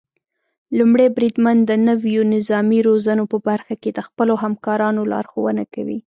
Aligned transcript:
لومړی 0.77 1.07
بریدمن 1.15 1.57
د 1.65 1.71
نويو 1.87 2.23
نظامي 2.35 2.79
روزنو 2.87 3.23
په 3.31 3.37
برخه 3.47 3.73
کې 3.81 3.89
د 3.93 3.99
خپلو 4.07 4.33
همکارانو 4.43 5.01
لارښونه 5.13 5.63
کوي. 5.73 5.97